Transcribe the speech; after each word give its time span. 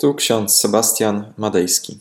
Tu 0.00 0.14
ksiądz 0.14 0.56
Sebastian 0.56 1.34
Madejski. 1.36 2.00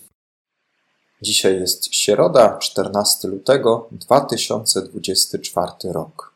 Dzisiaj 1.22 1.60
jest 1.60 1.96
środa, 1.96 2.58
14 2.58 3.28
lutego 3.28 3.90
2024 3.92 5.72
rok. 5.84 6.36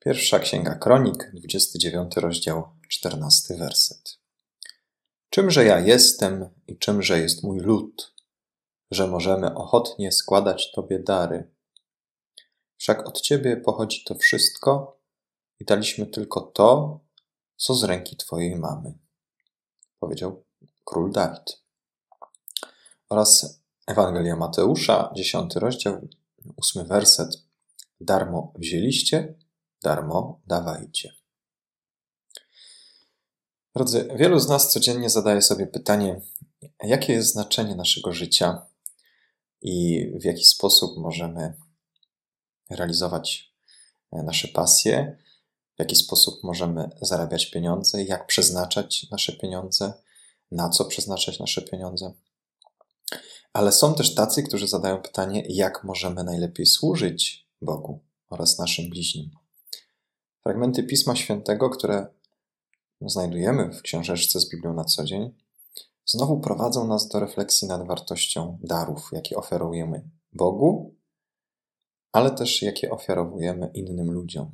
Pierwsza 0.00 0.38
księga 0.38 0.74
Kronik, 0.74 1.30
29 1.34 2.16
rozdział, 2.16 2.68
14 2.88 3.56
werset. 3.56 4.18
Czymże 5.30 5.64
ja 5.64 5.80
jestem 5.80 6.48
i 6.66 6.78
czymże 6.78 7.20
jest 7.20 7.42
mój 7.42 7.60
lud, 7.60 8.14
że 8.90 9.06
możemy 9.06 9.54
ochotnie 9.54 10.12
składać 10.12 10.72
Tobie 10.72 10.98
dary. 10.98 11.50
Wszak 12.76 13.08
od 13.08 13.20
Ciebie 13.20 13.56
pochodzi 13.56 14.04
to 14.04 14.14
wszystko 14.14 15.00
i 15.60 15.64
daliśmy 15.64 16.06
tylko 16.06 16.40
to, 16.40 17.00
co 17.56 17.74
z 17.74 17.84
ręki 17.84 18.16
Twojej 18.16 18.56
mamy. 18.56 18.98
Powiedział 19.98 20.49
król 20.84 21.12
Dawid. 21.12 21.62
Oraz 23.08 23.60
Ewangelia 23.86 24.36
Mateusza, 24.36 25.12
10 25.16 25.56
rozdział, 25.56 26.08
8 26.56 26.86
werset. 26.86 27.28
Darmo 28.00 28.52
wzięliście, 28.58 29.34
darmo 29.82 30.40
dawajcie. 30.46 31.12
Drodzy, 33.74 34.08
wielu 34.16 34.38
z 34.38 34.48
nas 34.48 34.72
codziennie 34.72 35.10
zadaje 35.10 35.42
sobie 35.42 35.66
pytanie, 35.66 36.20
jakie 36.82 37.12
jest 37.12 37.32
znaczenie 37.32 37.74
naszego 37.74 38.12
życia 38.12 38.66
i 39.62 40.06
w 40.20 40.24
jaki 40.24 40.44
sposób 40.44 40.98
możemy 40.98 41.54
realizować 42.70 43.54
nasze 44.12 44.48
pasje, 44.48 45.16
w 45.76 45.78
jaki 45.78 45.96
sposób 45.96 46.44
możemy 46.44 46.90
zarabiać 47.02 47.46
pieniądze, 47.46 48.04
jak 48.04 48.26
przeznaczać 48.26 49.10
nasze 49.10 49.32
pieniądze, 49.32 49.92
na 50.50 50.68
co 50.68 50.84
przeznaczać 50.84 51.38
nasze 51.38 51.62
pieniądze. 51.62 52.12
Ale 53.52 53.72
są 53.72 53.94
też 53.94 54.14
tacy, 54.14 54.42
którzy 54.42 54.68
zadają 54.68 55.02
pytanie, 55.02 55.44
jak 55.48 55.84
możemy 55.84 56.24
najlepiej 56.24 56.66
służyć 56.66 57.48
Bogu 57.62 58.00
oraz 58.28 58.58
naszym 58.58 58.90
bliźnim. 58.90 59.30
Fragmenty 60.42 60.82
Pisma 60.82 61.16
Świętego, 61.16 61.70
które 61.70 62.06
znajdujemy 63.00 63.72
w 63.72 63.82
książeczce 63.82 64.40
z 64.40 64.50
Biblią 64.50 64.74
na 64.74 64.84
co 64.84 65.04
dzień, 65.04 65.34
znowu 66.04 66.40
prowadzą 66.40 66.86
nas 66.86 67.08
do 67.08 67.20
refleksji 67.20 67.68
nad 67.68 67.86
wartością 67.86 68.58
darów, 68.62 69.08
jakie 69.12 69.36
oferujemy 69.36 70.10
Bogu, 70.32 70.94
ale 72.12 72.30
też 72.30 72.62
jakie 72.62 72.90
ofiarowujemy 72.90 73.70
innym 73.74 74.10
ludziom. 74.10 74.50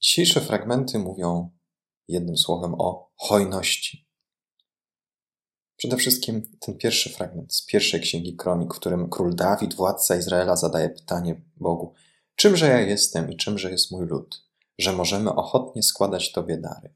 Dzisiejsze 0.00 0.40
fragmenty 0.40 0.98
mówią 0.98 1.50
jednym 2.08 2.36
słowem 2.36 2.74
o 2.74 3.10
hojności. 3.16 4.07
Przede 5.78 5.96
wszystkim 5.96 6.42
ten 6.60 6.78
pierwszy 6.78 7.10
fragment 7.10 7.54
z 7.54 7.66
pierwszej 7.66 8.00
księgi 8.00 8.36
kronik, 8.36 8.74
w 8.74 8.76
którym 8.76 9.10
król 9.10 9.34
Dawid, 9.34 9.74
władca 9.74 10.16
Izraela, 10.16 10.56
zadaje 10.56 10.88
pytanie 10.88 11.42
Bogu: 11.56 11.94
Czymże 12.34 12.68
ja 12.68 12.80
jestem 12.80 13.32
i 13.32 13.36
czymże 13.36 13.70
jest 13.70 13.90
mój 13.90 14.06
lud, 14.06 14.44
że 14.78 14.92
możemy 14.92 15.34
ochotnie 15.34 15.82
składać 15.82 16.32
Tobie 16.32 16.58
dary? 16.58 16.94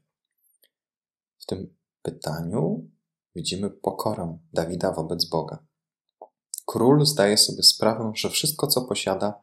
W 1.37 1.45
tym 1.45 1.75
pytaniu 2.01 2.89
widzimy 3.35 3.69
pokorę 3.69 4.37
Dawida 4.53 4.91
wobec 4.91 5.25
Boga. 5.25 5.65
Król 6.65 7.05
zdaje 7.05 7.37
sobie 7.37 7.63
sprawę, 7.63 8.11
że 8.15 8.29
wszystko, 8.29 8.67
co 8.67 8.81
posiada, 8.81 9.41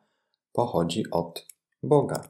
pochodzi 0.52 1.11
od 1.11 1.46
Boga, 1.83 2.28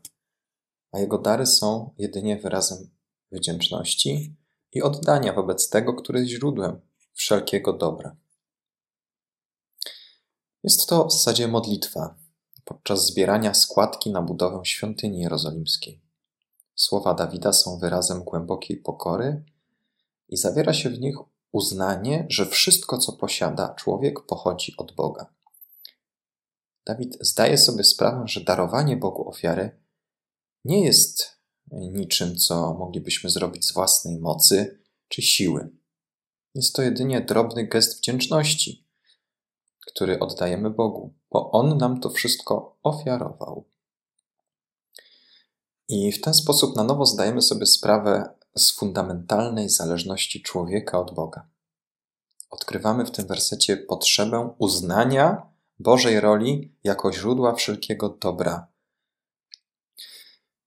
a 0.92 0.98
jego 0.98 1.19
dary 1.19 1.47
są 1.47 1.94
jedynie 1.98 2.36
wyrazem 2.36 2.91
wdzięczności 3.33 4.36
i 4.72 4.83
oddania 4.83 5.33
wobec 5.33 5.69
tego, 5.69 5.94
który 5.94 6.19
jest 6.19 6.31
źródłem 6.31 6.89
wszelkiego 7.20 7.72
dobra. 7.72 8.16
Jest 10.62 10.88
to 10.88 11.04
w 11.04 11.12
zasadzie 11.12 11.48
modlitwa 11.48 12.18
podczas 12.64 13.06
zbierania 13.06 13.54
składki 13.54 14.10
na 14.10 14.22
budowę 14.22 14.60
świątyni 14.64 15.20
jerozolimskiej. 15.20 16.00
Słowa 16.75 17.14
Dawida 17.14 17.53
są 17.53 17.78
wyrazem 17.78 18.25
głębokiej 18.25 18.76
pokory 18.76 19.44
i 20.28 20.36
zawiera 20.36 20.72
się 20.72 20.91
w 20.91 21.00
nich 21.00 21.16
uznanie, 21.53 22.26
że 22.30 22.47
wszystko, 22.47 22.98
co 22.98 23.12
posiada 23.12 23.75
człowiek, 23.75 24.26
pochodzi 24.26 24.75
od 24.76 24.92
Boga. 24.92 25.26
Dawid 26.86 27.19
zdaje 27.20 27.59
sobie 27.59 27.84
sprawę, 27.84 28.22
że 28.26 28.41
darowanie 28.41 28.97
Bogu 28.97 29.28
ofiary 29.28 29.80
nie 30.64 30.84
jest 30.84 31.41
niczym, 31.70 32.36
co 32.36 32.75
moglibyśmy 32.75 33.30
zrobić 33.30 33.66
z 33.66 33.72
własnej 33.72 34.19
mocy 34.19 34.80
czy 35.09 35.22
siły. 35.22 35.79
Jest 36.55 36.75
to 36.75 36.83
jedynie 36.83 37.21
drobny 37.21 37.66
gest 37.66 37.99
wdzięczności, 37.99 38.87
który 39.87 40.19
oddajemy 40.19 40.71
Bogu, 40.71 41.15
bo 41.31 41.50
On 41.50 41.78
nam 41.78 42.00
to 42.00 42.11
wszystko 42.11 42.78
ofiarował. 42.83 43.65
I 45.89 46.12
w 46.12 46.21
ten 46.21 46.34
sposób 46.34 46.77
na 46.77 46.84
nowo 46.84 47.06
zdajemy 47.06 47.43
sobie 47.43 47.66
sprawę 47.66 48.34
z 48.56 48.72
fundamentalnej 48.72 49.69
zależności 49.69 50.43
człowieka 50.43 51.00
od 51.00 51.15
Boga. 51.15 51.49
Odkrywamy 52.50 53.05
w 53.05 53.10
tym 53.10 53.27
wersecie 53.27 53.77
potrzebę 53.77 54.55
uznania 54.59 55.50
Bożej 55.78 56.21
roli 56.21 56.75
jako 56.84 57.12
źródła 57.12 57.55
wszelkiego 57.55 58.09
dobra. 58.09 58.66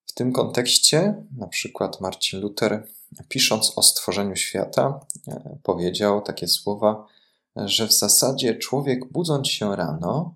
W 0.06 0.14
tym 0.14 0.34
kontekście, 0.34 1.26
na 1.38 1.48
przykład 1.48 2.02
Marcin 2.02 2.40
Luther 2.40 2.88
pisząc 3.30 3.74
o 3.76 3.84
stworzeniu 3.84 4.36
świata, 4.36 5.00
e, 5.28 5.58
powiedział 5.64 6.22
takie 6.22 6.48
słowa, 6.48 7.08
że 7.56 7.88
w 7.88 7.94
zasadzie 7.94 8.56
człowiek 8.56 9.12
budząc 9.12 9.48
się 9.48 9.76
rano, 9.76 10.36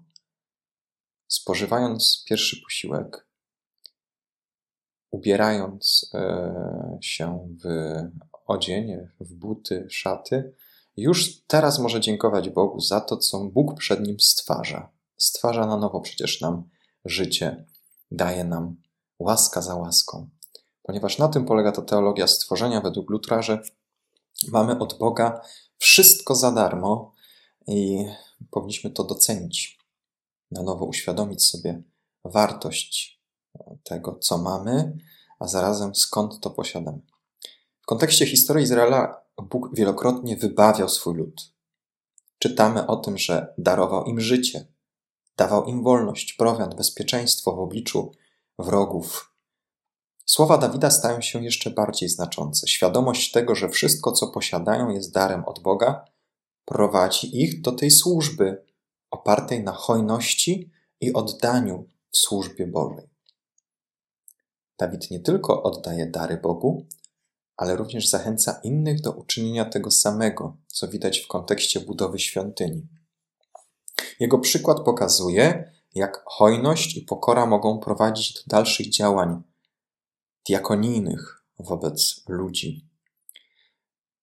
spożywając 1.27 2.23
pierwszy 2.27 2.61
posiłek, 2.63 3.27
ubierając 5.11 6.11
e, 6.13 6.97
się 7.01 7.55
w 7.63 7.67
odzień, 8.45 8.97
w 9.19 9.33
buty, 9.33 9.87
szaty, 9.89 10.53
już 10.97 11.41
teraz 11.47 11.79
może 11.79 12.01
dziękować 12.01 12.49
Bogu 12.49 12.79
za 12.79 13.01
to, 13.01 13.17
co 13.17 13.39
Bóg 13.39 13.79
przed 13.79 14.07
nim 14.07 14.19
stwarza. 14.19 14.91
Stwarza 15.17 15.65
na 15.65 15.77
nowo 15.77 16.01
przecież 16.01 16.41
nam 16.41 16.69
życie, 17.05 17.65
daje 18.11 18.43
nam 18.43 18.75
łaska 19.19 19.61
za 19.61 19.75
łaską 19.75 20.29
ponieważ 20.87 21.17
na 21.17 21.27
tym 21.27 21.45
polega 21.45 21.71
ta 21.71 21.81
teologia 21.81 22.27
stworzenia 22.27 22.81
według 22.81 23.09
Lutra, 23.09 23.41
że 23.41 23.61
mamy 24.47 24.79
od 24.79 24.97
Boga 24.97 25.41
wszystko 25.77 26.35
za 26.35 26.51
darmo 26.51 27.13
i 27.67 28.05
powinniśmy 28.51 28.89
to 28.89 29.03
docenić, 29.03 29.79
na 30.51 30.63
nowo 30.63 30.85
uświadomić 30.85 31.43
sobie 31.43 31.81
wartość 32.25 33.21
tego, 33.83 34.15
co 34.21 34.37
mamy, 34.37 34.97
a 35.39 35.47
zarazem 35.47 35.95
skąd 35.95 36.39
to 36.39 36.49
posiadamy. 36.49 36.99
W 37.81 37.85
kontekście 37.85 38.25
historii 38.25 38.63
Izraela 38.63 39.21
Bóg 39.37 39.69
wielokrotnie 39.75 40.37
wybawiał 40.37 40.89
swój 40.89 41.15
lud. 41.15 41.53
Czytamy 42.39 42.87
o 42.87 42.95
tym, 42.95 43.17
że 43.17 43.53
darował 43.57 44.05
im 44.05 44.19
życie, 44.19 44.67
dawał 45.37 45.65
im 45.65 45.83
wolność, 45.83 46.33
prowiant, 46.33 46.75
bezpieczeństwo 46.75 47.55
w 47.55 47.59
obliczu 47.59 48.11
wrogów, 48.59 49.36
Słowa 50.29 50.57
Dawida 50.57 50.89
stają 50.91 51.21
się 51.21 51.43
jeszcze 51.43 51.71
bardziej 51.71 52.09
znaczące. 52.09 52.67
Świadomość 52.67 53.31
tego, 53.31 53.55
że 53.55 53.69
wszystko, 53.69 54.11
co 54.11 54.27
posiadają, 54.27 54.89
jest 54.89 55.13
darem 55.13 55.45
od 55.45 55.59
Boga, 55.59 56.05
prowadzi 56.65 57.41
ich 57.41 57.61
do 57.61 57.71
tej 57.71 57.91
służby 57.91 58.65
opartej 59.11 59.63
na 59.63 59.71
hojności 59.71 60.71
i 61.01 61.13
oddaniu 61.13 61.87
w 62.11 62.17
służbie 62.17 62.67
Bożej. 62.67 63.09
Dawid 64.79 65.11
nie 65.11 65.19
tylko 65.19 65.63
oddaje 65.63 66.05
dary 66.05 66.37
Bogu, 66.37 66.85
ale 67.57 67.75
również 67.75 68.09
zachęca 68.09 68.59
innych 68.63 69.01
do 69.01 69.11
uczynienia 69.11 69.65
tego 69.65 69.91
samego, 69.91 70.57
co 70.67 70.87
widać 70.87 71.19
w 71.19 71.27
kontekście 71.27 71.79
budowy 71.79 72.19
świątyni. 72.19 72.87
Jego 74.19 74.39
przykład 74.39 74.79
pokazuje, 74.79 75.71
jak 75.95 76.23
hojność 76.25 76.97
i 76.97 77.01
pokora 77.01 77.45
mogą 77.45 77.79
prowadzić 77.79 78.33
do 78.33 78.41
dalszych 78.47 78.89
działań 78.89 79.43
diakonijnych 80.47 81.43
wobec 81.59 82.23
ludzi. 82.27 82.87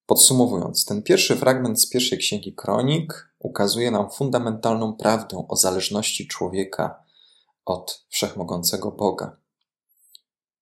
Podsumowując, 0.06 0.84
ten 0.84 1.02
pierwszy 1.02 1.36
fragment 1.36 1.80
z 1.80 1.88
pierwszej 1.88 2.18
księgi 2.18 2.54
Kronik 2.54 3.34
ukazuje 3.38 3.90
nam 3.90 4.10
fundamentalną 4.10 4.96
prawdę 4.96 5.46
o 5.48 5.56
zależności 5.56 6.28
człowieka 6.28 7.04
od 7.64 8.06
wszechmogącego 8.08 8.90
Boga. 8.90 9.36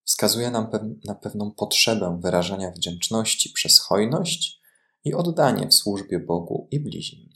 Wskazuje 0.05 0.51
nam 0.51 0.69
na 1.05 1.15
pewną 1.15 1.51
potrzebę 1.51 2.19
wyrażania 2.23 2.71
wdzięczności 2.71 3.51
przez 3.51 3.81
hojność 3.81 4.61
i 5.05 5.15
oddanie 5.15 5.69
w 5.69 5.75
służbie 5.75 6.19
Bogu 6.19 6.69
i 6.71 6.81
bliźnim. 6.81 7.29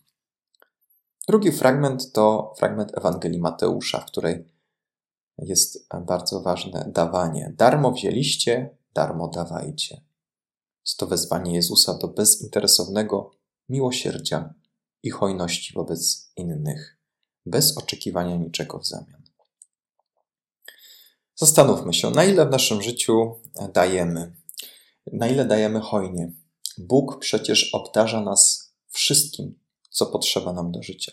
Drugi 1.28 1.52
fragment 1.52 2.12
to 2.12 2.54
fragment 2.58 2.98
Ewangelii 2.98 3.40
Mateusza, 3.40 4.00
w 4.00 4.06
której 4.06 4.55
jest 5.38 5.88
bardzo 6.06 6.40
ważne 6.40 6.90
dawanie. 6.94 7.52
Darmo 7.56 7.92
wzięliście, 7.92 8.76
darmo 8.94 9.28
dawajcie. 9.28 10.00
Jest 10.86 10.98
to 10.98 11.06
wezwanie 11.06 11.54
Jezusa 11.54 11.98
do 11.98 12.08
bezinteresownego 12.08 13.30
miłosierdzia 13.68 14.54
i 15.02 15.10
hojności 15.10 15.74
wobec 15.74 16.32
innych, 16.36 16.98
bez 17.46 17.78
oczekiwania 17.78 18.36
niczego 18.36 18.78
w 18.78 18.86
zamian. 18.86 19.22
Zastanówmy 21.34 21.94
się, 21.94 22.10
na 22.10 22.24
ile 22.24 22.46
w 22.46 22.50
naszym 22.50 22.82
życiu 22.82 23.34
dajemy, 23.74 24.36
na 25.12 25.28
ile 25.28 25.44
dajemy 25.44 25.80
hojnie. 25.80 26.32
Bóg 26.78 27.18
przecież 27.18 27.74
obdarza 27.74 28.20
nas 28.20 28.72
wszystkim, 28.88 29.58
co 29.90 30.06
potrzeba 30.06 30.52
nam 30.52 30.72
do 30.72 30.82
życia. 30.82 31.12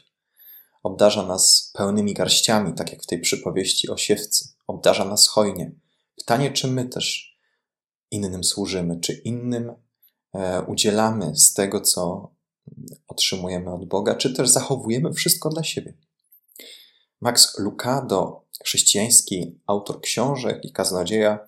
Obdarza 0.83 1.23
nas 1.23 1.71
pełnymi 1.73 2.13
garściami, 2.13 2.73
tak 2.73 2.91
jak 2.91 3.03
w 3.03 3.05
tej 3.05 3.19
przypowieści 3.19 3.89
o 3.89 3.97
siewcy. 3.97 4.47
Obdarza 4.67 5.05
nas 5.05 5.27
hojnie. 5.27 5.71
Pytanie, 6.17 6.51
czy 6.51 6.67
my 6.67 6.85
też 6.85 7.37
innym 8.11 8.43
służymy, 8.43 8.99
czy 8.99 9.13
innym 9.13 9.73
e, 10.33 10.61
udzielamy 10.61 11.35
z 11.35 11.53
tego, 11.53 11.81
co 11.81 12.31
otrzymujemy 13.07 13.73
od 13.73 13.85
Boga, 13.85 14.15
czy 14.15 14.33
też 14.33 14.49
zachowujemy 14.49 15.13
wszystko 15.13 15.49
dla 15.49 15.63
siebie. 15.63 15.93
Max 17.21 17.59
Lucado, 17.59 18.45
chrześcijański 18.63 19.59
autor 19.67 20.01
książek 20.01 20.65
i 20.65 20.71
kaznodzieja, 20.71 21.47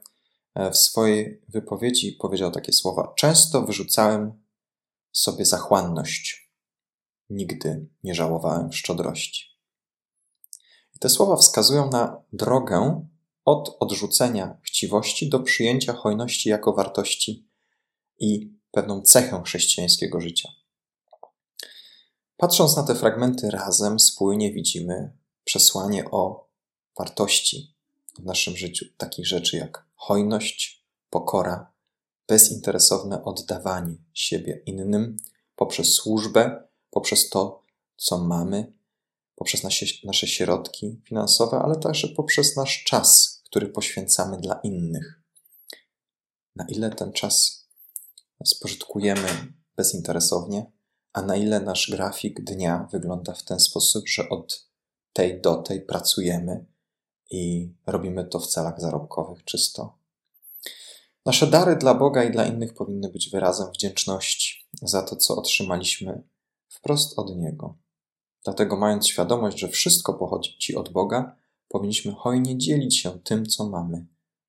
e, 0.56 0.72
w 0.72 0.78
swojej 0.78 1.42
wypowiedzi 1.50 2.12
powiedział 2.12 2.52
takie 2.52 2.74
słowa: 2.74 3.14
Często 3.18 3.62
wyrzucałem 3.62 4.44
sobie 5.12 5.46
zachłanność, 5.46 6.45
nigdy 7.30 7.88
nie 8.04 8.16
żałowałem 8.16 8.74
szczodrości. 8.74 9.56
I 10.96 11.00
te 11.00 11.10
słowa 11.10 11.36
wskazują 11.36 11.90
na 11.90 12.24
drogę 12.34 13.08
od 13.46 13.78
odrzucenia 13.80 14.58
chciwości 14.64 15.30
do 15.30 15.40
przyjęcia 15.40 15.94
hojności 15.94 16.50
jako 16.50 16.74
wartości 16.74 17.48
i 18.20 18.54
pewną 18.72 19.02
cechę 19.02 19.42
chrześcijańskiego 19.46 20.22
życia. 20.22 20.50
Patrząc 22.38 22.76
na 22.76 22.84
te 22.84 22.96
fragmenty 22.96 23.52
razem, 23.52 24.00
spójnie 24.00 24.54
widzimy 24.54 25.18
przesłanie 25.44 26.12
o 26.12 26.50
wartości 27.00 27.76
w 28.20 28.24
naszym 28.26 28.58
życiu, 28.58 28.86
takich 28.98 29.28
rzeczy 29.28 29.58
jak 29.58 29.86
hojność, 29.96 30.86
pokora, 31.10 31.74
bezinteresowne 32.28 33.24
oddawanie 33.24 33.96
siebie 34.14 34.64
innym 34.66 35.18
poprzez 35.56 35.94
służbę, 35.94 36.65
poprzez 36.96 37.30
to, 37.30 37.64
co 37.98 38.18
mamy, 38.18 38.74
poprzez 39.36 39.64
nasze, 39.64 39.86
nasze 40.04 40.28
środki 40.28 41.02
finansowe, 41.06 41.60
ale 41.60 41.76
także 41.76 42.08
poprzez 42.08 42.56
nasz 42.56 42.84
czas, 42.84 43.42
który 43.46 43.68
poświęcamy 43.68 44.38
dla 44.38 44.60
innych. 44.64 45.22
Na 46.56 46.66
ile 46.70 46.90
ten 46.90 47.12
czas 47.12 47.66
spożytkujemy 48.46 49.28
bezinteresownie, 49.76 50.72
a 51.14 51.22
na 51.22 51.36
ile 51.36 51.60
nasz 51.60 51.92
grafik 51.92 52.44
dnia 52.44 52.88
wygląda 52.92 53.34
w 53.34 53.44
ten 53.44 53.60
sposób, 53.60 54.08
że 54.08 54.30
od 54.30 54.70
tej 55.14 55.42
do 55.42 55.56
tej 55.56 55.82
pracujemy 55.82 56.66
i 57.32 57.74
robimy 57.88 58.26
to 58.26 58.40
w 58.40 58.48
celach 58.48 58.82
zarobkowych 58.82 59.44
czysto. 59.44 59.98
Nasze 61.26 61.48
dary 61.48 61.76
dla 61.76 61.94
Boga 61.94 62.24
i 62.24 62.32
dla 62.32 62.46
innych 62.46 62.74
powinny 62.74 63.10
być 63.10 63.30
wyrazem 63.30 63.72
wdzięczności 63.72 64.68
za 64.82 65.04
to, 65.04 65.16
co 65.16 65.36
otrzymaliśmy 65.36 66.24
wprost 66.76 67.20
od 67.20 67.38
Niego. 67.38 67.78
Dlatego, 68.44 68.78
mając 68.78 69.08
świadomość, 69.08 69.60
że 69.60 69.68
wszystko 69.68 70.14
pochodzi 70.14 70.58
Ci 70.58 70.76
od 70.76 70.90
Boga, 70.90 71.36
powinniśmy 71.68 72.12
hojnie 72.12 72.58
dzielić 72.58 73.00
się 73.00 73.20
tym, 73.20 73.46
co 73.46 73.70
mamy, 73.70 74.06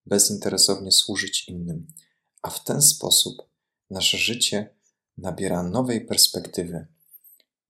bezinteresownie 0.06 0.92
służyć 0.92 1.48
innym, 1.48 1.86
a 2.42 2.50
w 2.50 2.64
ten 2.64 2.82
sposób 2.82 3.36
nasze 3.90 4.18
życie 4.18 4.74
nabiera 5.18 5.62
nowej 5.62 6.06
perspektywy, 6.06 6.86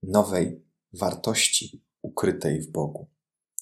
nowej 0.03 0.65
wartości 0.93 1.83
ukrytej 2.01 2.61
w 2.61 2.71
Bogu. 2.71 3.07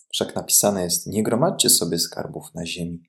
Wszak 0.09 0.35
napisane 0.35 0.83
jest: 0.83 1.07
Nie 1.07 1.23
gromadźcie 1.23 1.69
sobie 1.69 1.99
skarbów 1.99 2.53
na 2.53 2.65
ziemi, 2.65 3.03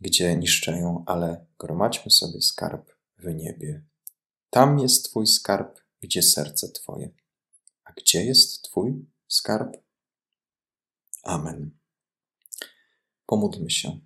gdzie 0.00 0.36
niszczeją, 0.36 1.04
ale 1.06 1.46
gromadźmy 1.58 2.10
sobie 2.10 2.40
skarb 2.40 2.90
w 3.18 3.34
niebie. 3.34 3.82
Tam 4.50 4.78
jest 4.78 5.04
Twój 5.04 5.26
skarb, 5.26 5.81
gdzie 6.02 6.22
serce 6.22 6.68
Twoje. 6.68 7.10
A 7.84 7.92
gdzie 7.92 8.24
jest 8.24 8.62
Twój 8.62 9.06
skarb? 9.28 9.76
Amen. 11.22 11.70
Pomódlmy 13.26 13.70
się. 13.70 14.00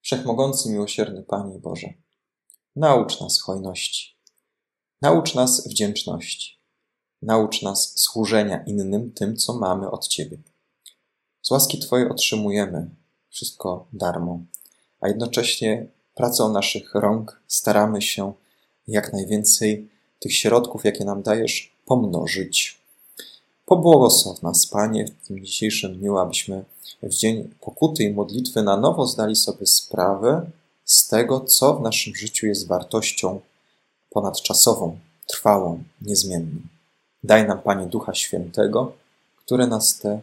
Wszechmogący, 0.00 0.70
miłosierny 0.70 1.22
Panie 1.22 1.58
Boże, 1.58 1.94
naucz 2.76 3.20
nas 3.20 3.40
hojności, 3.40 4.18
naucz 5.02 5.34
nas 5.34 5.68
wdzięczności, 5.68 6.60
naucz 7.22 7.62
nas 7.62 7.98
służenia 7.98 8.64
innym 8.64 9.12
tym, 9.12 9.36
co 9.36 9.58
mamy 9.58 9.90
od 9.90 10.08
Ciebie. 10.08 10.38
Z 11.42 11.50
łaski 11.50 11.78
Twojej 11.78 12.08
otrzymujemy 12.08 12.90
wszystko 13.28 13.88
darmo, 13.92 14.44
a 15.00 15.08
jednocześnie 15.08 15.86
pracą 16.14 16.52
naszych 16.52 16.94
rąk 16.94 17.42
staramy 17.46 18.02
się 18.02 18.34
jak 18.88 19.12
najwięcej 19.12 19.88
tych 20.20 20.34
środków, 20.34 20.84
jakie 20.84 21.04
nam 21.04 21.22
dajesz, 21.22 21.72
pomnożyć. 21.86 22.78
Pobłogosław 23.66 24.42
nas, 24.42 24.66
Panie, 24.66 25.06
w 25.06 25.26
tym 25.26 25.44
dzisiejszym 25.44 25.98
dniu, 25.98 26.18
abyśmy 26.18 26.64
w 27.02 27.14
dzień 27.14 27.54
pokuty 27.60 28.04
i 28.04 28.12
modlitwy 28.12 28.62
na 28.62 28.76
nowo 28.76 29.06
zdali 29.06 29.36
sobie 29.36 29.66
sprawę 29.66 30.50
z 30.84 31.08
tego, 31.08 31.40
co 31.40 31.74
w 31.74 31.82
naszym 31.82 32.14
życiu 32.14 32.46
jest 32.46 32.66
wartością 32.66 33.40
ponadczasową, 34.10 34.98
trwałą, 35.26 35.82
niezmienną. 36.00 36.60
Daj 37.24 37.46
nam, 37.48 37.62
Panie, 37.62 37.86
Ducha 37.86 38.14
Świętego, 38.14 38.92
który 39.36 39.66
nas 39.66 39.98
te, 39.98 40.20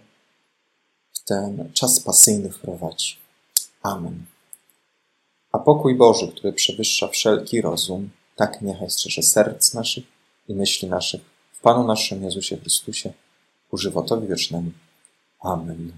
w 1.13 1.23
ten 1.23 1.71
czas 1.73 1.99
pasyjny 1.99 2.49
wprowadzi. 2.49 3.17
Amen. 3.83 4.25
A 5.51 5.59
pokój 5.59 5.95
Boży, 5.95 6.27
który 6.27 6.53
przewyższa 6.53 7.07
wszelki 7.07 7.61
rozum, 7.61 8.09
tak 8.35 8.61
niechaj 8.61 8.89
strzeże 8.89 9.23
serc 9.23 9.73
naszych 9.73 10.03
i 10.47 10.55
myśli 10.55 10.87
naszych 10.87 11.21
w 11.53 11.59
Panu 11.59 11.87
naszym 11.87 12.23
Jezusie 12.23 12.57
Chrystusie, 12.57 13.13
ku 13.69 13.77
żywotowi 13.77 14.27
wiecznemu. 14.27 14.71
Amen. 15.39 15.91